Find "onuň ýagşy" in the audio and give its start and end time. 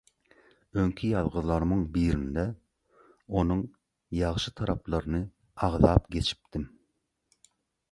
3.43-4.55